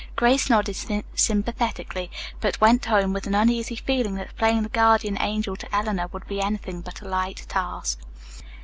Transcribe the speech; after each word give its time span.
Grace 0.15 0.49
nodded 0.49 1.05
sympathetically, 1.13 2.09
but 2.39 2.59
went 2.59 2.85
home 2.85 3.13
with 3.13 3.27
an 3.27 3.35
uneasy 3.35 3.75
feeling 3.75 4.15
that 4.15 4.35
playing 4.35 4.63
the 4.63 4.69
guardian 4.69 5.15
angel 5.21 5.55
to 5.55 5.75
Eleanor 5.75 6.07
would 6.07 6.25
be 6.27 6.41
anything 6.41 6.81
but 6.81 7.01
a 7.01 7.07
light 7.07 7.45
task. 7.47 7.99